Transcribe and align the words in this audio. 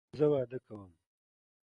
زه 0.17 0.25
واده 0.31 0.59
کوم 0.65 0.89